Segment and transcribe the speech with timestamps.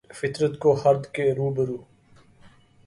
[0.15, 1.77] فطرت کو خرد کے روبرو